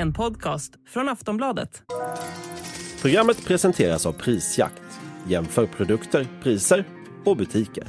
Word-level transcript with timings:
En 0.00 0.12
podcast 0.12 0.72
från 0.86 1.08
Aftonbladet. 1.08 1.82
Programmet 3.00 3.44
presenteras 3.44 4.06
av 4.06 4.12
Prisjakt. 4.12 4.82
Jämför 5.26 5.66
produkter, 5.66 6.26
priser 6.42 6.84
och 7.24 7.36
butiker. 7.36 7.84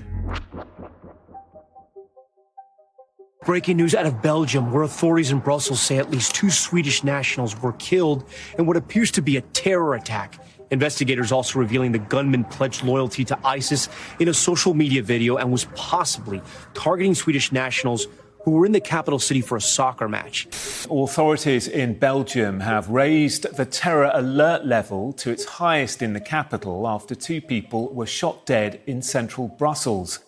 Breaking 3.45 3.77
news 3.77 3.95
out 3.95 4.05
of 4.05 4.21
Belgium, 4.21 4.71
where 4.71 4.83
authorities 4.85 5.31
in 5.31 5.39
Brussels 5.39 5.81
say 5.81 5.97
at 5.97 6.11
least 6.11 6.35
two 6.35 6.49
Swedish 6.49 7.03
nationals 7.03 7.55
were 7.63 7.73
killed 7.79 8.23
in 8.57 8.65
what 8.65 8.77
appears 8.77 9.11
to 9.11 9.21
be 9.21 9.37
a 9.37 9.41
terror 9.53 9.95
attack. 9.95 10.39
Investigators 10.71 11.31
also 11.31 11.59
revealing 11.59 11.91
the 11.91 12.05
gunman 12.09 12.43
pledged 12.43 12.83
loyalty 12.83 13.25
to 13.25 13.37
ISIS 13.57 13.89
in 14.19 14.29
a 14.29 14.33
social 14.33 14.73
media 14.73 15.03
video 15.03 15.37
and 15.37 15.51
was 15.51 15.67
possibly 15.75 16.41
targeting 16.73 17.15
Swedish 17.15 17.51
nationals 17.51 18.07
who 18.43 18.51
were 18.51 18.65
in 18.65 18.71
the 18.71 18.81
capital 18.81 19.19
city 19.19 19.41
for 19.41 19.57
a 19.57 19.61
soccer 19.61 20.07
match. 20.07 20.47
Authorities 20.89 21.67
in 21.67 21.99
Belgium 21.99 22.59
have 22.59 22.89
raised 22.89 23.55
the 23.57 23.65
terror 23.65 24.11
alert 24.13 24.65
level 24.65 25.13
to 25.13 25.31
its 25.31 25.45
highest 25.45 26.01
in 26.01 26.13
the 26.13 26.19
capital 26.19 26.87
after 26.87 27.15
two 27.15 27.41
people 27.41 27.93
were 27.93 28.07
shot 28.07 28.45
dead 28.45 28.79
in 28.85 29.01
central 29.01 29.47
Brussels. 29.57 30.19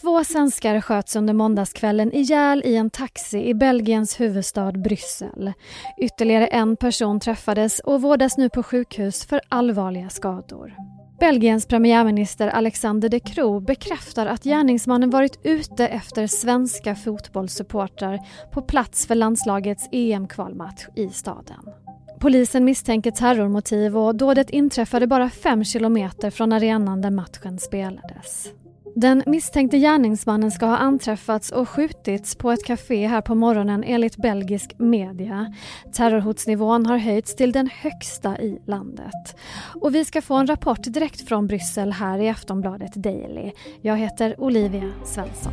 Två 0.00 0.24
svenskar 0.24 0.80
sköts 0.80 1.16
under 1.16 1.34
måndagskvällen 1.34 2.12
ihjäl 2.12 2.62
i 2.64 2.76
en 2.76 2.90
taxi 2.90 3.48
i 3.48 3.54
Belgiens 3.54 4.20
huvudstad 4.20 4.72
Bryssel. 4.72 5.52
Ytterligare 6.02 6.46
en 6.46 6.76
person 6.76 7.20
träffades 7.20 7.80
och 7.80 8.02
vårdas 8.02 8.36
nu 8.36 8.48
på 8.48 8.62
sjukhus 8.62 9.26
för 9.26 9.40
allvarliga 9.48 10.08
skador. 10.08 10.74
Belgiens 11.20 11.66
premiärminister 11.66 12.48
Alexander 12.48 13.08
De 13.08 13.20
Croo 13.20 13.60
bekräftar 13.60 14.26
att 14.26 14.44
gärningsmannen 14.44 15.10
varit 15.10 15.40
ute 15.42 15.88
efter 15.88 16.26
svenska 16.26 16.94
fotbollssupportrar 16.94 18.18
på 18.52 18.62
plats 18.62 19.06
för 19.06 19.14
landslagets 19.14 19.88
EM-kvalmatch 19.92 20.86
i 20.96 21.08
staden. 21.08 21.64
Polisen 22.20 22.64
misstänker 22.64 23.10
terrormotiv 23.10 23.98
och 23.98 24.16
dådet 24.16 24.50
inträffade 24.50 25.06
bara 25.06 25.30
fem 25.30 25.64
kilometer 25.64 26.30
från 26.30 26.52
arenan 26.52 27.00
där 27.00 27.10
matchen 27.10 27.58
spelades. 27.58 28.48
Den 28.96 29.22
misstänkte 29.26 29.78
gärningsmannen 29.78 30.50
ska 30.50 30.66
ha 30.66 30.76
anträffats 30.76 31.52
och 31.52 31.68
skjutits 31.68 32.36
på 32.36 32.52
ett 32.52 32.64
café 32.64 33.06
här 33.06 33.20
på 33.20 33.34
morgonen 33.34 33.84
enligt 33.84 34.16
belgisk 34.16 34.78
media. 34.78 35.54
Terrorhotsnivån 35.92 36.86
har 36.86 36.98
höjts 36.98 37.36
till 37.36 37.52
den 37.52 37.70
högsta 37.72 38.38
i 38.38 38.58
landet. 38.66 39.36
Och 39.80 39.94
vi 39.94 40.04
ska 40.04 40.22
få 40.22 40.34
en 40.34 40.46
rapport 40.46 40.82
direkt 40.82 41.28
från 41.28 41.46
Bryssel 41.46 41.92
här 41.92 42.18
i 42.18 42.28
Aftonbladet 42.28 42.94
Daily. 42.94 43.52
Jag 43.80 43.96
heter 43.96 44.40
Olivia 44.40 44.92
Svensson. 45.04 45.52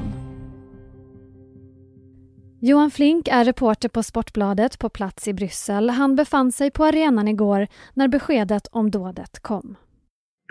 Johan 2.59 2.91
Flink 2.91 3.27
är 3.27 3.45
reporter 3.45 3.89
på 3.89 4.03
Sportbladet 4.03 4.79
på 4.79 4.89
plats 4.89 5.27
i 5.27 5.33
Bryssel. 5.33 5.89
Han 5.89 6.15
befann 6.15 6.51
sig 6.51 6.71
på 6.71 6.85
arenan 6.85 7.27
igår 7.27 7.67
när 7.93 8.07
beskedet 8.07 8.67
om 8.71 8.91
dådet 8.91 9.39
kom. 9.39 9.75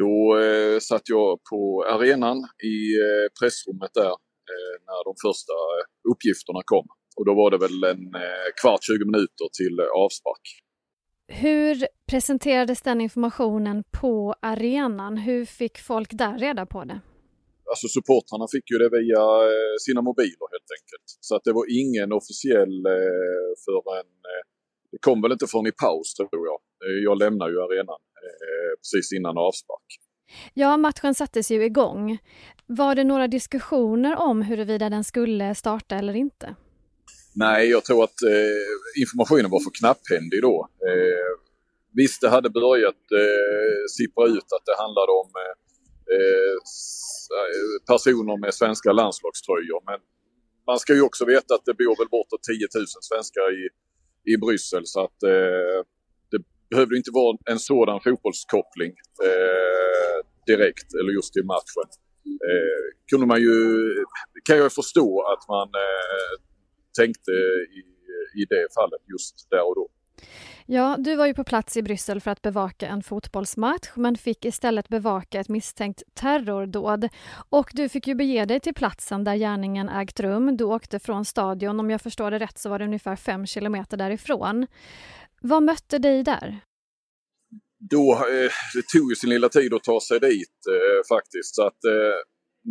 Då 0.02 0.38
eh, 0.44 0.78
satt 0.78 1.08
jag 1.08 1.38
på 1.50 1.84
arenan 1.94 2.38
i 2.74 2.78
eh, 3.04 3.26
pressrummet 3.40 3.92
där 3.94 4.14
eh, 4.50 4.74
när 4.88 5.00
de 5.08 5.12
första 5.26 5.56
uppgifterna 6.12 6.60
kom. 6.64 6.86
Och 7.16 7.24
då 7.28 7.32
var 7.34 7.50
det 7.50 7.58
väl 7.58 7.84
en 7.92 8.04
eh, 8.24 8.48
kvart, 8.60 8.82
20 8.82 9.04
minuter 9.04 9.46
till 9.58 9.76
avspark. 10.04 10.44
Hur 11.44 11.86
presenterades 12.10 12.82
den 12.82 13.00
informationen 13.00 13.84
på 14.00 14.34
arenan? 14.42 15.16
Hur 15.16 15.44
fick 15.44 15.78
folk 15.78 16.10
där 16.12 16.38
reda 16.38 16.66
på 16.66 16.84
det? 16.84 17.00
Alltså 17.70 17.86
supportrarna 17.88 18.46
fick 18.54 18.66
ju 18.70 18.76
det 18.82 18.90
via 18.98 19.24
eh, 19.50 19.74
sina 19.86 20.02
mobiler 20.08 20.46
helt 20.54 20.70
enkelt. 20.78 21.08
Så 21.20 21.32
att 21.36 21.44
det 21.44 21.52
var 21.52 21.66
ingen 21.82 22.12
officiell 22.20 22.76
eh, 22.86 23.50
förrän, 23.64 24.10
eh, 24.30 24.42
det 24.92 24.98
kom 25.06 25.22
väl 25.22 25.32
inte 25.32 25.46
förrän 25.52 25.66
i 25.72 25.76
paus 25.84 26.14
tror 26.14 26.44
jag. 26.50 26.58
Eh, 26.84 26.98
jag 27.08 27.16
lämnar 27.24 27.48
ju 27.52 27.56
arenan 27.66 28.02
eh, 28.09 28.09
precis 28.80 29.12
innan 29.12 29.38
avspark. 29.38 29.88
Ja, 30.54 30.76
matchen 30.76 31.14
sattes 31.14 31.50
ju 31.50 31.64
igång. 31.64 32.18
Var 32.66 32.94
det 32.94 33.04
några 33.04 33.28
diskussioner 33.28 34.16
om 34.16 34.42
huruvida 34.42 34.90
den 34.90 35.04
skulle 35.04 35.54
starta 35.54 35.96
eller 35.96 36.16
inte? 36.16 36.54
Nej, 37.34 37.70
jag 37.70 37.84
tror 37.84 38.04
att 38.04 38.22
eh, 38.22 39.00
informationen 39.02 39.50
var 39.50 39.60
för 39.60 39.70
knapphändig 39.78 40.42
då. 40.42 40.68
Eh, 40.88 41.32
visst, 41.96 42.20
det 42.20 42.28
hade 42.28 42.50
börjat 42.50 43.02
eh, 43.22 43.82
sippra 43.96 44.26
ut 44.26 44.48
att 44.56 44.64
det 44.66 44.76
handlade 44.82 45.12
om 45.22 45.30
eh, 45.44 45.54
eh, 46.16 46.56
personer 47.92 48.36
med 48.44 48.54
svenska 48.54 48.92
landslagströjor. 48.92 49.80
Men 49.90 50.00
man 50.66 50.78
ska 50.78 50.94
ju 50.94 51.02
också 51.02 51.24
veta 51.24 51.54
att 51.54 51.64
det 51.64 51.74
bor 51.74 51.96
väl 52.00 52.08
bortåt 52.16 52.42
10 52.42 52.68
000 52.74 52.86
svenskar 53.10 53.46
i, 53.60 53.62
i 54.32 54.36
Bryssel 54.36 54.86
så 54.86 55.00
att 55.04 55.22
eh, 55.22 55.78
behövde 56.70 56.96
inte 56.96 57.10
vara 57.12 57.38
en 57.50 57.58
sådan 57.58 58.00
fotbollskoppling 58.00 58.92
eh, 59.28 60.16
direkt 60.46 60.94
eller 61.00 61.12
just 61.12 61.32
till 61.32 61.44
matchen. 61.44 61.88
Eh, 62.50 62.84
kunde 63.10 63.26
man 63.26 63.40
ju, 63.40 63.54
kan 64.48 64.56
jag 64.56 64.72
förstå 64.72 65.22
att 65.32 65.48
man 65.48 65.68
eh, 65.68 66.34
tänkte 66.98 67.30
i, 67.78 67.80
i 68.40 68.44
det 68.48 68.74
fallet 68.74 69.02
just 69.14 69.50
där 69.50 69.68
och 69.68 69.74
då. 69.74 69.88
Ja, 70.72 70.96
du 70.98 71.16
var 71.16 71.26
ju 71.26 71.34
på 71.34 71.44
plats 71.44 71.76
i 71.76 71.82
Bryssel 71.82 72.20
för 72.20 72.30
att 72.30 72.42
bevaka 72.42 72.88
en 72.88 73.02
fotbollsmatch 73.02 73.90
men 73.94 74.16
fick 74.16 74.44
istället 74.44 74.88
bevaka 74.88 75.40
ett 75.40 75.48
misstänkt 75.48 76.02
terrordåd. 76.14 77.08
Och 77.50 77.70
du 77.72 77.88
fick 77.88 78.06
ju 78.06 78.14
bege 78.14 78.44
dig 78.44 78.60
till 78.60 78.74
platsen 78.74 79.24
där 79.24 79.34
gärningen 79.34 79.88
ägt 79.88 80.20
rum. 80.20 80.56
Du 80.56 80.64
åkte 80.64 80.98
från 80.98 81.24
stadion, 81.24 81.80
om 81.80 81.90
jag 81.90 82.00
förstår 82.00 82.30
det 82.30 82.38
rätt 82.38 82.58
så 82.58 82.68
var 82.68 82.78
det 82.78 82.84
ungefär 82.84 83.16
fem 83.16 83.46
kilometer 83.46 83.96
därifrån. 83.96 84.66
Vad 85.40 85.62
mötte 85.62 85.98
dig 85.98 86.22
där? 86.22 86.60
Då, 87.90 88.12
eh, 88.12 88.50
det 88.74 88.84
tog 88.92 89.10
ju 89.10 89.16
sin 89.16 89.30
lilla 89.30 89.48
tid 89.48 89.74
att 89.74 89.84
ta 89.84 90.00
sig 90.08 90.20
dit 90.20 90.58
eh, 90.74 91.00
faktiskt. 91.14 91.54
Så 91.56 91.62
att, 91.68 91.84
eh, 91.94 92.18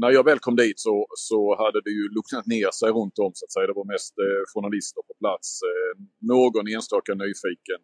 när 0.01 0.11
jag 0.17 0.23
väl 0.29 0.39
kom 0.39 0.55
dit 0.55 0.79
så, 0.79 0.95
så 1.29 1.39
hade 1.61 1.79
det 1.85 1.93
ju 1.99 2.05
lucknat 2.17 2.45
ner 2.55 2.71
sig 2.79 2.89
runt 2.97 3.17
om 3.25 3.31
så 3.35 3.43
att 3.45 3.53
säga. 3.53 3.67
Det 3.67 3.79
var 3.81 3.93
mest 3.95 4.13
eh, 4.25 4.41
journalister 4.53 5.01
på 5.09 5.13
plats. 5.23 5.47
Eh, 5.69 5.93
någon 6.33 6.65
enstaka 6.75 7.11
nyfiken 7.23 7.81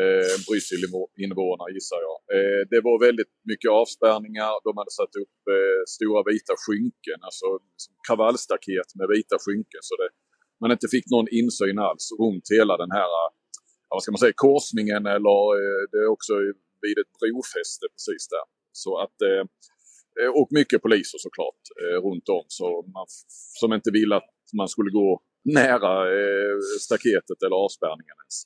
eh, 0.00 0.34
Bryssel-invånare 0.46 1.70
gissar 1.76 2.00
jag. 2.08 2.18
Eh, 2.36 2.62
det 2.72 2.80
var 2.88 2.96
väldigt 3.08 3.32
mycket 3.50 3.70
avspärrningar. 3.80 4.52
De 4.66 4.72
hade 4.80 4.94
satt 5.00 5.14
upp 5.22 5.38
eh, 5.54 5.80
stora 5.96 6.20
vita 6.30 6.54
skynken, 6.64 7.18
alltså 7.28 7.46
liksom 7.74 7.92
kravallstaket 8.06 8.88
med 8.98 9.06
vita 9.16 9.36
skynken 9.44 9.82
så 9.88 9.94
det, 10.00 10.08
man 10.62 10.70
inte 10.76 10.88
fick 10.94 11.06
någon 11.14 11.28
insyn 11.40 11.78
alls 11.88 12.06
runt 12.22 12.46
hela 12.56 12.74
den 12.82 12.92
här 12.98 13.10
vad 13.96 14.02
ska 14.02 14.12
man 14.12 14.24
säga, 14.24 14.42
korsningen 14.48 15.02
eller 15.16 15.38
eh, 15.60 15.82
det 15.92 15.98
är 16.06 16.10
också 16.16 16.32
vid 16.84 16.96
ett 17.02 17.12
brofäste 17.20 17.86
precis 17.94 18.24
där. 18.34 18.46
Så 18.72 18.90
att 19.04 19.18
eh, 19.28 19.44
och 20.40 20.48
mycket 20.50 20.82
poliser 20.82 21.18
såklart 21.26 21.62
eh, 21.82 21.98
runt 22.06 22.28
om 22.28 22.44
så 22.48 22.66
man, 22.96 23.06
som 23.60 23.72
inte 23.72 23.90
ville 23.90 24.16
att 24.16 24.30
man 24.60 24.68
skulle 24.68 24.90
gå 24.90 25.22
nära 25.44 25.92
staketet 26.80 27.38
eller 27.44 27.56
avspärrningen 27.64 28.16
ens. 28.22 28.36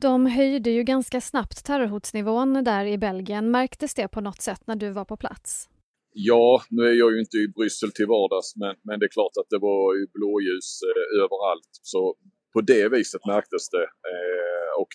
De 0.00 0.26
höjde 0.26 0.70
ju 0.70 0.82
ganska 0.82 1.20
snabbt 1.20 1.64
terrorhotsnivån 1.64 2.64
där 2.64 2.84
i 2.86 2.98
Belgien. 2.98 3.50
Märktes 3.50 3.94
det 3.94 4.08
på 4.08 4.20
något 4.20 4.42
sätt 4.42 4.62
när 4.66 4.76
du 4.76 4.90
var 4.90 5.04
på 5.04 5.16
plats? 5.16 5.68
Ja, 6.16 6.62
nu 6.70 6.82
är 6.82 6.92
jag 6.92 7.12
ju 7.12 7.20
inte 7.20 7.36
i 7.36 7.48
Bryssel 7.48 7.92
till 7.92 8.06
vardags 8.06 8.56
men, 8.56 8.74
men 8.82 9.00
det 9.00 9.06
är 9.06 9.14
klart 9.18 9.36
att 9.40 9.50
det 9.50 9.58
var 9.58 9.94
ju 9.98 10.06
blåljus 10.18 10.68
eh, 10.90 11.22
överallt. 11.22 11.72
Så 11.92 12.14
på 12.54 12.60
det 12.72 12.86
viset 12.96 13.22
märktes 13.32 13.64
det. 13.76 13.86
Eh, 14.10 14.70
och 14.80 14.90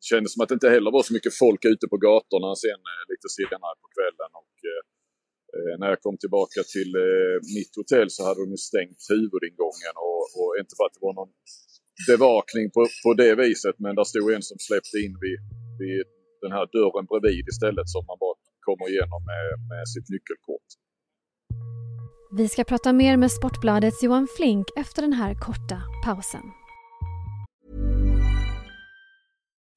det 0.00 0.06
kändes 0.10 0.30
som 0.32 0.40
att 0.42 0.50
det 0.50 0.58
inte 0.60 0.74
heller 0.76 0.90
var 0.96 1.04
så 1.08 1.12
mycket 1.16 1.34
folk 1.44 1.62
ute 1.72 1.86
på 1.92 1.96
gatorna 2.06 2.50
sen 2.64 2.80
eh, 2.92 3.02
lite 3.12 3.28
senare 3.38 3.74
på 3.82 3.88
kvällen. 3.96 4.30
Och, 4.40 4.54
eh, 4.70 4.82
eh 5.54 5.74
när 5.80 5.88
jag 5.92 6.00
kom 6.06 6.16
tillbaka 6.24 6.60
till 6.74 6.90
eh, 7.06 7.36
mitt 7.56 7.72
hotell 7.80 8.08
så 8.16 8.20
hade 8.28 8.40
de 8.44 8.56
stängt 8.70 9.00
huvudingången 9.14 9.94
och, 10.06 10.22
och 10.38 10.50
inte 10.60 10.72
för 10.78 10.84
att 10.86 10.96
det 10.96 11.04
var 11.08 11.16
någon 11.20 11.32
bevakning 12.10 12.66
på, 12.74 12.80
på 13.04 13.10
det 13.22 13.32
viset 13.44 13.76
men 13.84 13.92
där 13.98 14.06
stod 14.12 14.26
en 14.36 14.44
som 14.50 14.58
släppte 14.68 14.96
in 15.04 15.14
vid, 15.24 15.38
vid 15.82 16.04
den 16.44 16.52
här 16.56 16.66
dörren 16.76 17.04
bredvid 17.10 17.44
istället 17.52 17.88
som 17.94 18.02
man 18.10 18.18
bara 18.24 18.36
kommer 18.66 18.84
igenom 18.92 19.20
med, 19.32 19.44
med 19.70 19.84
sitt 19.94 20.08
nyckelkort. 20.14 20.68
Vi 22.30 22.48
ska 22.48 22.64
prata 22.64 22.92
mer 22.92 23.16
med 23.16 23.32
Sportbladets 23.32 24.02
Johan 24.02 24.28
Flink 24.36 24.66
efter 24.76 25.02
den 25.02 25.12
här 25.12 25.34
korta 25.34 25.82
pausen. 26.04 26.42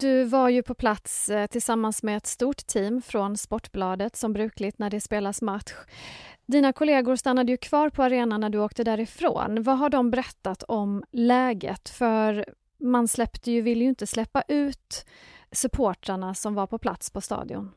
Du 0.00 0.24
var 0.24 0.48
ju 0.48 0.62
på 0.62 0.74
plats 0.74 1.28
eh, 1.28 1.46
tillsammans 1.46 2.02
med 2.02 2.16
ett 2.16 2.26
stort 2.26 2.66
team 2.66 3.02
från 3.02 3.36
Sportbladet 3.36 4.16
som 4.16 4.32
brukligt 4.32 4.78
när 4.78 4.90
det 4.90 5.00
spelas 5.00 5.42
match. 5.42 5.72
Dina 6.46 6.72
kollegor 6.72 7.16
stannade 7.16 7.52
ju 7.52 7.56
kvar 7.56 7.90
på 7.90 8.02
arenan 8.02 8.40
när 8.40 8.50
du 8.50 8.58
åkte 8.58 8.84
därifrån. 8.84 9.62
Vad 9.62 9.78
har 9.78 9.90
de 9.90 10.10
berättat 10.10 10.62
om 10.62 11.04
läget? 11.12 11.88
För 11.88 12.54
man 12.80 13.08
släppte 13.08 13.50
ju, 13.52 13.60
ville 13.60 13.84
ju 13.84 13.88
inte 13.88 14.06
släppa 14.06 14.42
ut 14.48 15.06
supportrarna 15.52 16.34
som 16.34 16.54
var 16.54 16.66
på 16.66 16.78
plats 16.78 17.10
på 17.10 17.20
stadion. 17.20 17.70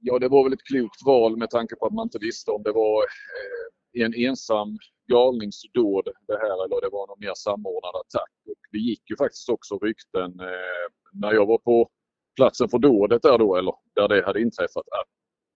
Ja, 0.00 0.18
det 0.18 0.28
var 0.28 0.44
väl 0.44 0.52
ett 0.52 0.64
klokt 0.64 1.02
val 1.06 1.36
med 1.36 1.50
tanke 1.50 1.76
på 1.76 1.86
att 1.86 1.92
man 1.92 2.06
inte 2.06 2.18
visste 2.18 2.50
om 2.50 2.62
det 2.62 2.72
var 2.72 3.02
eh, 3.02 4.04
en 4.04 4.14
ensam 4.14 4.78
galningsdåd 5.06 6.08
det 6.26 6.38
här 6.38 6.64
eller 6.64 6.80
det 6.80 6.88
var 6.92 7.06
någon 7.06 7.20
mer 7.20 7.34
samordnad 7.34 7.94
attack. 7.96 8.32
Och 8.46 8.62
det 8.72 8.78
gick 8.78 9.10
ju 9.10 9.16
faktiskt 9.16 9.48
också 9.48 9.78
rykten 9.78 10.40
eh, 10.40 10.86
när 11.12 11.32
jag 11.32 11.46
var 11.46 11.58
på 11.58 11.88
platsen 12.36 12.68
för 12.68 12.78
dådet 12.78 13.22
där 13.22 13.38
då, 13.38 13.56
eller 13.56 13.74
där 13.94 14.08
det 14.08 14.24
hade 14.26 14.40
inträffat, 14.40 14.88
att 15.00 15.08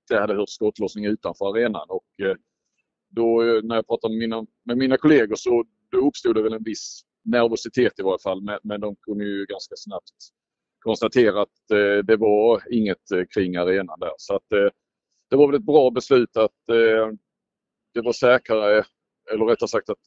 det 0.09 0.21
hade 0.21 0.35
hört 0.35 0.49
skottlossning 0.49 1.05
utanför 1.05 1.47
arenan. 1.47 1.87
Och 1.89 2.27
eh, 2.27 2.37
då 3.11 3.43
eh, 3.43 3.63
när 3.63 3.75
jag 3.75 3.87
pratade 3.87 4.15
med 4.15 4.19
mina, 4.19 4.47
med 4.65 4.79
mina 4.79 4.97
kollegor 4.97 5.37
så 5.37 5.65
då 5.91 5.99
uppstod 5.99 6.35
det 6.35 6.43
väl 6.43 6.53
en 6.53 6.65
viss 6.65 7.03
nervositet 7.25 7.99
i 7.99 8.03
varje 8.03 8.23
fall. 8.23 8.43
Men, 8.43 8.59
men 8.63 8.81
de 8.81 8.97
kunde 8.97 9.25
ju 9.25 9.47
ganska 9.47 9.75
snabbt 9.77 10.15
konstatera 10.79 11.43
att 11.43 11.71
eh, 11.73 12.05
det 12.05 12.17
var 12.17 12.63
inget 12.71 13.11
eh, 13.11 13.25
kring 13.35 13.57
arenan 13.57 14.01
där. 14.01 14.13
Så 14.17 14.37
att, 14.37 14.53
eh, 14.53 14.69
det 15.31 15.37
var 15.37 15.47
väl 15.47 15.57
ett 15.57 15.67
bra 15.67 15.91
beslut 15.91 16.37
att 16.37 16.69
eh, 16.71 17.13
det 17.95 18.01
var 18.01 18.13
säkrare, 18.13 18.85
eller 19.33 19.45
rättare 19.45 19.69
sagt 19.69 19.91
att 19.91 19.99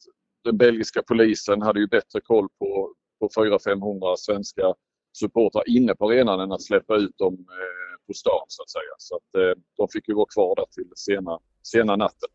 den 0.44 0.56
belgiska 0.56 1.02
polisen 1.02 1.62
hade 1.62 1.80
ju 1.80 1.86
bättre 1.86 2.20
koll 2.20 2.48
på, 2.58 2.94
på 3.20 3.28
400-500 3.28 4.14
svenska 4.16 4.74
supportrar 5.18 5.68
inne 5.68 5.94
på 5.94 6.06
arenan 6.08 6.40
än 6.40 6.52
att 6.52 6.62
släppa 6.62 6.96
ut 6.96 7.18
dem 7.18 7.34
eh, 7.34 8.06
på 8.06 8.12
stan 8.14 8.44
så 8.48 8.62
att 8.62 8.70
säga. 8.70 8.94
Så 8.98 9.16
att 9.16 9.34
eh, 9.42 9.62
de 9.76 9.88
fick 9.88 10.08
ju 10.08 10.14
vara 10.14 10.26
kvar 10.34 10.56
där 10.56 10.66
till 10.70 10.92
sena, 10.96 11.38
sena 11.62 11.96
natten. 11.96 12.28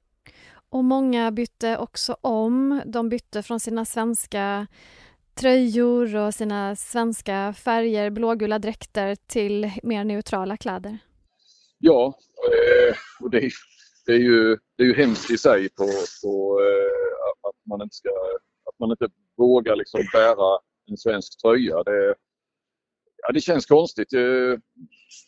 Och 0.70 0.84
många 0.84 1.32
bytte 1.32 1.78
också 1.78 2.18
om. 2.22 2.82
De 2.86 3.10
bytte 3.10 3.44
från 3.44 3.60
sina 3.60 3.86
svenska 3.86 4.68
tröjor 5.40 6.16
och 6.16 6.34
sina 6.34 6.76
svenska 6.76 7.54
färger, 7.54 8.10
blågula 8.10 8.60
dräkter 8.60 9.16
till 9.16 9.72
mer 9.84 10.04
neutrala 10.04 10.58
kläder. 10.58 10.98
Ja, 11.80 12.14
eh, 12.52 12.96
och 13.24 13.30
det 13.30 13.52
det 14.08 14.14
är, 14.14 14.20
ju, 14.20 14.58
det 14.78 14.84
är 14.84 14.88
ju 14.88 14.94
hemskt 14.94 15.32
i 15.32 15.38
sig 15.38 15.70
på, 15.70 15.90
på 16.24 16.62
eh, 16.62 17.50
att, 17.50 17.56
man 17.70 17.82
inte 17.82 17.96
ska, 17.96 18.10
att 18.70 18.80
man 18.80 18.92
inte 18.92 19.08
vågar 19.38 19.76
liksom 19.76 20.02
bära 20.14 20.60
en 20.90 20.98
svensk 20.98 21.42
tröja. 21.42 21.84
Det, 21.84 22.16
ja, 23.18 23.32
det 23.34 23.42
känns 23.42 23.66
konstigt. 23.66 24.14
Eh, 24.14 24.60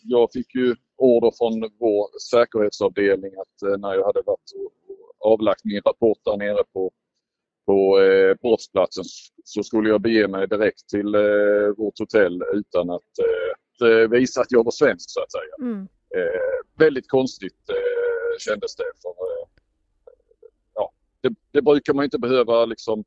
jag 0.03 0.31
fick 0.33 0.55
ju 0.55 0.75
order 0.97 1.31
från 1.37 1.71
vår 1.79 2.19
säkerhetsavdelning 2.31 3.31
att 3.35 3.79
när 3.79 3.93
jag 3.93 4.05
hade 4.05 4.21
varit 4.25 4.51
och 4.55 5.31
avlagt 5.31 5.65
min 5.65 5.81
rapport 5.81 6.19
där 6.25 6.37
nere 6.37 6.63
på 6.73 6.91
på 7.69 8.01
eh, 8.01 8.35
brottsplatsen 8.41 9.03
så 9.43 9.63
skulle 9.63 9.89
jag 9.89 10.01
bege 10.01 10.27
mig 10.27 10.47
direkt 10.47 10.89
till 10.89 11.15
eh, 11.15 11.67
vårt 11.77 11.99
hotell 11.99 12.43
utan 12.53 12.89
att 12.89 13.13
eh, 13.83 14.09
visa 14.09 14.41
att 14.41 14.51
jag 14.51 14.63
var 14.63 14.71
svensk 14.71 15.09
så 15.09 15.21
att 15.23 15.31
säga. 15.31 15.55
Mm. 15.71 15.87
Eh, 16.17 16.59
väldigt 16.77 17.09
konstigt 17.09 17.69
eh, 17.69 17.88
kändes 18.39 18.75
det. 18.75 18.83
För, 19.01 19.09
eh, 19.09 19.47
ja, 20.73 20.91
det, 21.21 21.33
det, 21.51 21.61
brukar 21.61 21.93
man 21.93 22.05
inte 22.05 22.19
behöva 22.19 22.65
liksom 22.65 23.03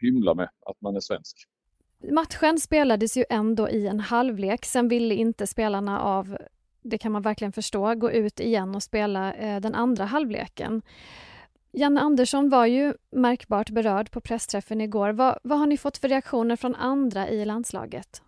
hymla 0.00 0.34
med 0.34 0.48
att 0.66 0.80
man 0.80 0.96
är 0.96 1.00
svensk. 1.00 1.46
Matchen 2.10 2.60
spelades 2.60 3.16
ju 3.16 3.24
ändå 3.30 3.68
i 3.68 3.86
en 3.86 4.00
halvlek. 4.00 4.64
Sen 4.64 4.88
ville 4.88 5.14
inte 5.14 5.46
spelarna 5.46 6.00
av, 6.00 6.38
det 6.82 6.98
kan 6.98 7.12
man 7.12 7.22
verkligen 7.22 7.52
förstå, 7.52 7.94
gå 7.94 8.10
ut 8.10 8.40
igen 8.40 8.74
och 8.74 8.82
spela 8.82 9.34
eh, 9.34 9.60
den 9.60 9.74
andra 9.74 10.04
halvleken. 10.04 10.82
Janne 11.72 12.00
Andersson 12.00 12.48
var 12.48 12.66
ju 12.66 12.94
märkbart 13.10 13.70
berörd 13.70 14.10
på 14.10 14.20
pressträffen 14.20 14.80
igår. 14.80 15.12
Vad, 15.12 15.38
vad 15.42 15.58
har 15.58 15.66
ni 15.66 15.76
fått 15.76 15.98
för 15.98 16.08
reaktioner 16.08 16.56
från 16.56 16.74
andra 16.74 17.28
i 17.28 17.44
landslaget? 17.44 18.22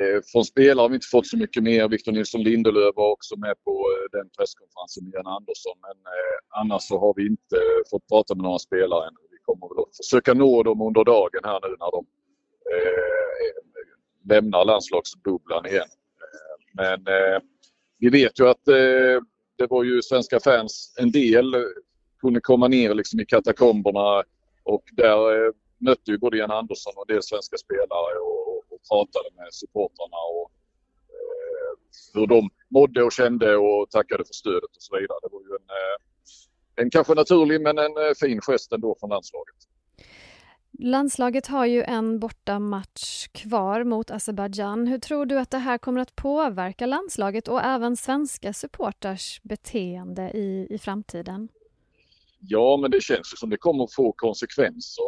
Eh, 0.00 0.20
från 0.32 0.44
spelare 0.44 0.84
har 0.84 0.88
vi 0.88 0.94
inte 0.94 1.06
fått 1.06 1.26
så 1.26 1.36
mycket 1.36 1.62
mer. 1.62 1.88
Victor 1.88 2.12
Nilsson 2.12 2.42
Lindelöf 2.42 2.96
var 2.96 3.10
också 3.10 3.36
med 3.36 3.54
på 3.64 3.70
eh, 3.70 4.18
den 4.18 4.30
presskonferensen 4.38 5.04
med 5.04 5.12
Janne 5.14 5.30
Andersson. 5.30 5.76
Men 5.86 5.96
eh, 6.16 6.60
annars 6.60 6.82
så 6.82 6.98
har 6.98 7.14
vi 7.16 7.26
inte 7.26 7.56
eh, 7.56 7.82
fått 7.90 8.08
prata 8.08 8.34
med 8.34 8.42
några 8.42 8.58
spelare 8.58 9.06
än. 9.08 9.14
Vi 9.30 9.38
kommer 9.42 9.68
väl 9.68 9.82
att 9.84 9.96
försöka 9.96 10.34
nå 10.34 10.62
dem 10.62 10.80
under 10.82 11.04
dagen 11.04 11.40
här 11.44 11.60
nu 11.62 11.68
när 11.68 11.90
de 11.96 12.06
eh, 12.74 13.54
lämnar 14.30 14.64
landslagsbubblan 14.64 15.66
igen. 15.66 15.90
Eh, 16.24 16.56
men 16.72 16.98
eh, 17.16 17.40
vi 17.98 18.08
vet 18.08 18.40
ju 18.40 18.48
att 18.48 18.68
eh, 18.68 19.18
det 19.58 19.66
var 19.70 19.84
ju 19.84 20.02
svenska 20.02 20.40
fans, 20.40 20.94
en 20.98 21.10
del 21.10 21.54
kunde 22.20 22.40
komma 22.40 22.68
ner 22.68 22.94
liksom 22.94 23.20
i 23.20 23.26
katakomberna 23.26 24.22
och 24.64 24.82
där 24.92 25.46
eh, 25.46 25.52
mötte 25.78 26.10
ju 26.10 26.18
både 26.18 26.36
Jan 26.36 26.50
Andersson 26.50 26.92
och 26.96 27.06
del 27.06 27.22
svenska 27.22 27.56
spelare 27.56 28.18
och 28.18 28.47
pratade 28.90 29.28
med 29.36 29.48
supportrarna 29.50 30.20
och 30.36 30.50
eh, 31.16 31.70
hur 32.14 32.26
de 32.26 32.50
mådde 32.68 33.02
och 33.02 33.12
kände 33.12 33.56
och 33.56 33.90
tackade 33.90 34.24
för 34.24 34.34
stödet 34.34 34.76
och 34.76 34.82
så 34.82 34.96
vidare. 34.96 35.18
Det 35.22 35.28
var 35.32 35.40
ju 35.40 35.52
en, 35.60 35.68
eh, 35.80 35.96
en 36.82 36.90
kanske 36.90 37.14
naturlig 37.14 37.60
men 37.60 37.78
en 37.78 37.96
eh, 37.96 38.14
fin 38.20 38.40
gest 38.40 38.72
ändå 38.72 38.96
från 39.00 39.10
landslaget. 39.10 39.56
Landslaget 40.80 41.46
har 41.46 41.66
ju 41.66 41.82
en 41.82 42.18
bortamatch 42.18 43.28
kvar 43.28 43.84
mot 43.84 44.10
Azerbajdzjan. 44.10 44.86
Hur 44.86 44.98
tror 44.98 45.26
du 45.26 45.38
att 45.38 45.50
det 45.50 45.58
här 45.58 45.78
kommer 45.78 46.00
att 46.00 46.16
påverka 46.16 46.86
landslaget 46.86 47.48
och 47.48 47.62
även 47.62 47.96
svenska 47.96 48.52
supporters 48.52 49.40
beteende 49.42 50.30
i, 50.34 50.66
i 50.70 50.78
framtiden? 50.78 51.48
Ja, 52.40 52.76
men 52.76 52.90
det 52.90 53.02
känns 53.02 53.32
ju 53.32 53.36
som 53.36 53.50
det 53.50 53.56
kommer 53.56 53.84
att 53.84 53.94
få 53.94 54.12
konsekvenser. 54.12 55.04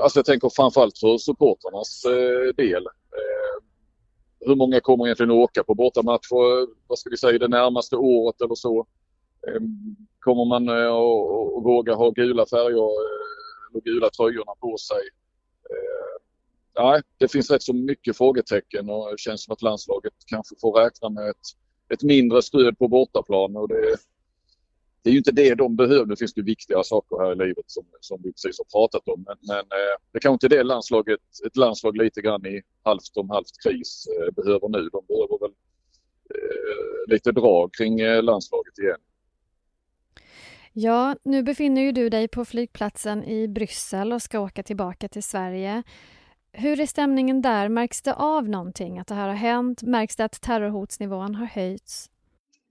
Alltså 0.00 0.18
jag 0.18 0.26
tänker 0.26 0.48
framförallt 0.48 0.98
för 0.98 1.18
supportrarnas 1.18 2.04
eh, 2.04 2.54
del. 2.56 2.86
Eh, 2.86 3.64
hur 4.40 4.54
många 4.54 4.80
kommer 4.80 5.06
egentligen 5.06 5.30
att 5.30 5.36
åka 5.36 5.64
på 5.64 5.74
bortamatcher, 5.74 6.68
vad 6.86 6.98
ska 6.98 7.10
vi 7.10 7.16
säga, 7.16 7.38
det 7.38 7.48
närmaste 7.48 7.96
året 7.96 8.40
eller 8.40 8.54
så? 8.54 8.86
Ehm, 9.48 9.96
kommer 10.20 10.44
man 10.44 10.68
eh, 10.68 10.94
att 10.94 11.64
våga 11.64 11.94
ha 11.94 12.10
gula 12.10 12.46
färger 12.46 12.76
eh, 12.76 13.76
och 13.76 13.82
gula 13.84 14.10
tröjorna 14.10 14.52
på 14.60 14.76
sig? 14.78 15.02
Eh, 15.70 16.22
nej, 16.84 17.02
det 17.18 17.28
finns 17.28 17.50
rätt 17.50 17.62
så 17.62 17.72
mycket 17.72 18.16
frågetecken 18.16 18.90
och 18.90 19.10
det 19.10 19.18
känns 19.18 19.44
som 19.44 19.52
att 19.52 19.62
landslaget 19.62 20.12
kanske 20.26 20.54
får 20.60 20.72
räkna 20.72 21.08
med 21.08 21.30
ett, 21.30 21.46
ett 21.92 22.02
mindre 22.02 22.42
stöd 22.42 22.78
på 22.78 22.88
bortaplan 22.88 23.56
och 23.56 23.68
det, 23.68 23.96
det 25.02 25.10
är 25.10 25.12
ju 25.12 25.18
inte 25.18 25.32
det 25.32 25.54
de 25.54 25.76
behöver. 25.76 26.06
Det 26.06 26.16
finns 26.16 26.38
ju 26.38 26.42
viktiga 26.42 26.82
saker 26.82 27.24
här 27.24 27.32
i 27.32 27.46
livet 27.46 27.64
som, 27.66 27.84
som 28.00 28.20
vi 28.22 28.32
precis 28.32 28.58
har 28.58 28.80
pratat 28.80 29.08
om. 29.08 29.24
Men, 29.26 29.36
men 29.40 29.58
eh, 29.58 29.96
det 30.12 30.20
kanske 30.20 30.34
inte 30.34 30.46
är 30.46 30.58
det 30.58 30.62
landslaget, 30.62 31.20
ett 31.46 31.56
landslag 31.56 31.96
lite 31.96 32.20
grann 32.20 32.46
i 32.46 32.62
halvt 32.82 33.16
om 33.16 33.30
halvt 33.30 33.62
kris 33.64 34.06
eh, 34.06 34.34
behöver 34.34 34.68
nu. 34.68 34.88
De 34.88 35.04
behöver 35.08 35.38
väl 35.40 35.54
eh, 36.34 37.12
lite 37.12 37.32
drag 37.32 37.74
kring 37.74 38.00
eh, 38.00 38.22
landslaget 38.22 38.78
igen. 38.78 39.00
Ja, 40.72 41.16
nu 41.22 41.42
befinner 41.42 41.82
ju 41.82 41.92
du 41.92 42.08
dig 42.08 42.28
på 42.28 42.44
flygplatsen 42.44 43.24
i 43.24 43.48
Bryssel 43.48 44.12
och 44.12 44.22
ska 44.22 44.40
åka 44.40 44.62
tillbaka 44.62 45.08
till 45.08 45.22
Sverige. 45.22 45.82
Hur 46.52 46.80
är 46.80 46.86
stämningen 46.86 47.42
där? 47.42 47.68
Märks 47.68 48.02
det 48.02 48.14
av 48.14 48.48
någonting, 48.48 48.98
att 48.98 49.06
det 49.06 49.14
här 49.14 49.28
har 49.28 49.34
hänt? 49.34 49.82
Märks 49.82 50.16
det 50.16 50.24
att 50.24 50.40
terrorhotsnivån 50.40 51.34
har 51.34 51.46
höjts? 51.46 52.10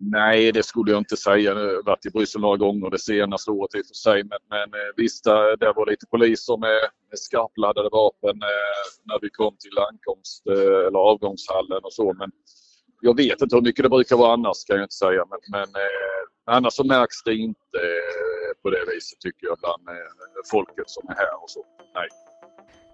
Nej, 0.04 0.52
det 0.52 0.64
skulle 0.64 0.92
jag 0.92 0.98
inte 0.98 1.18
säga. 1.18 1.38
Jag 1.38 1.56
har 1.56 1.84
varit 1.84 2.06
i 2.06 2.10
Bryssel 2.10 2.42
några 2.42 2.58
gånger 2.58 2.90
det 2.90 3.00
senaste 3.00 3.52
året 3.52 3.76
i 3.76 3.82
och 3.82 3.86
för 3.86 3.94
sig. 3.94 4.24
Men, 4.24 4.40
men 4.50 4.80
eh, 4.80 4.92
visst, 4.98 5.24
det 5.24 5.74
var 5.76 5.90
lite 5.90 6.06
poliser 6.06 6.58
med, 6.58 6.82
med 7.10 7.20
skarpladdade 7.20 7.90
vapen 7.92 8.42
eh, 8.42 8.84
när 9.04 9.20
vi 9.22 9.30
kom 9.30 9.56
till 9.60 9.78
ankomst 9.90 10.48
eh, 10.48 10.88
eller 10.88 11.00
avgångshallen 11.00 11.82
och 11.84 11.94
så. 11.94 12.14
Men 12.14 12.32
jag 13.02 13.18
vet 13.18 13.42
inte 13.42 13.56
hur 13.56 13.62
mycket 13.62 13.84
det 13.84 13.90
brukar 13.90 14.18
vara 14.18 14.34
annars 14.34 14.66
kan 14.68 14.76
jag 14.76 14.86
inte 14.86 14.96
säga. 14.96 15.26
Men, 15.30 15.40
men 15.52 15.68
annars 16.56 16.74
så 16.74 16.84
märks 16.84 17.24
det 17.24 17.36
inte 17.36 17.80
på 18.62 18.70
det 18.70 18.86
viset 18.94 19.20
tycker 19.20 19.48
jag 19.48 19.58
bland 19.60 19.98
folket 20.52 20.90
som 20.90 21.10
är 21.10 21.16
här 21.16 21.44
och 21.44 21.50
så. 21.50 21.66
Nej. 21.96 22.08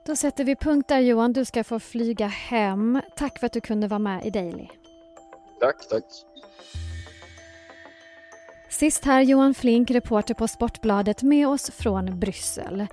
Då 0.05 0.15
sätter 0.15 0.43
vi 0.43 0.55
punkt 0.55 0.87
där 0.87 0.99
Johan. 0.99 1.33
Du 1.33 1.45
ska 1.45 1.63
få 1.63 1.79
flyga 1.79 2.27
hem. 2.27 3.01
Tack 3.17 3.39
för 3.39 3.45
att 3.45 3.53
du 3.53 3.61
kunde 3.61 3.87
vara 3.87 3.99
med 3.99 4.25
i 4.25 4.29
Daily. 4.29 4.67
Tack, 5.59 5.89
tack. 5.89 6.03
Sist 8.69 9.05
här 9.05 9.21
Johan 9.21 9.53
Flink, 9.53 9.91
reporter 9.91 10.33
på 10.33 10.47
Sportbladet 10.47 11.23
med 11.23 11.47
oss 11.47 11.71
från 11.71 12.19
Bryssel. 12.19 12.87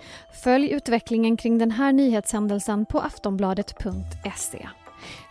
Följ 0.44 0.70
utvecklingen 0.70 1.36
kring 1.36 1.58
den 1.58 1.70
här 1.70 1.92
nyhetshändelsen 1.92 2.86
på 2.86 3.00
aftonbladet.se. 3.00 4.68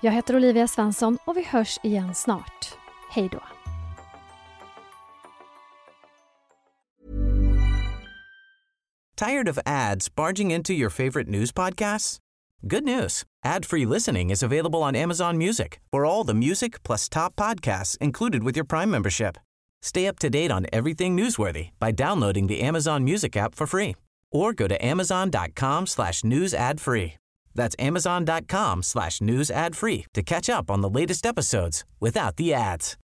Jag 0.02 0.12
heter 0.12 0.36
Olivia 0.36 0.68
Svensson 0.68 1.18
och 1.26 1.38
vi 1.38 1.44
hörs 1.44 1.80
igen 1.84 2.16
snart. 2.16 2.78
Hej 3.12 3.30
då! 3.32 3.42
Tired 9.16 9.50
of 9.50 9.60
ads 9.66 10.16
barging 10.16 10.52
into 10.52 10.74
your 10.74 10.90
favorite 10.90 11.30
news 11.30 11.54
podcasts? 11.54 12.20
Good 12.62 12.84
news. 12.84 13.24
Ad-free 13.46 13.86
listening 13.86 14.32
is 14.32 14.44
available 14.44 14.80
on 14.80 14.96
Amazon 14.96 15.38
Music 15.38 15.80
for 15.92 16.06
all 16.06 16.28
the 16.28 16.34
music 16.34 16.84
plus 16.84 17.10
top 17.10 17.36
podcasts 17.36 17.98
included 18.02 18.44
with 18.44 18.58
your 18.58 18.66
Prime 18.66 18.90
membership. 18.90 19.38
Stay 19.84 20.08
up 20.08 20.18
to 20.20 20.30
date 20.30 20.52
on 20.52 20.66
everything 20.72 21.18
newsworthy 21.18 21.70
by 21.80 21.92
downloading 21.92 22.48
the 22.48 22.62
Amazon 22.62 23.04
Music 23.04 23.36
app 23.38 23.56
for 23.56 23.68
free 23.68 23.96
or 24.32 24.54
go 24.54 24.68
to 24.68 24.86
amazon.com 24.86 25.88
slash 25.88 26.24
news 26.24 26.54
ad 26.54 26.82
free. 26.82 27.14
That's 27.54 27.76
amazon.com 27.80 28.84
slash 28.84 29.22
news 29.22 29.52
ad 29.52 29.76
free 29.76 30.06
to 30.14 30.24
catch 30.24 30.50
up 30.50 30.72
on 30.72 30.82
the 30.82 30.90
latest 30.90 31.26
episodes 31.26 31.84
without 32.00 32.36
the 32.38 32.54
ads. 32.54 32.98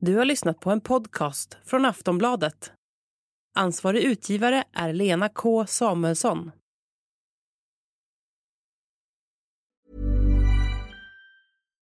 Du 0.00 0.16
har 0.16 0.24
lyssnat 0.24 0.60
på 0.60 0.70
en 0.70 0.80
podcast 0.80 1.56
från 1.64 1.84
Aftonbladet. 1.84 2.72
Ansvarig 3.54 4.02
utgivare 4.02 4.64
är 4.72 4.92
Lena 4.92 5.28
K 5.28 5.66
Samuelsson. 5.66 6.50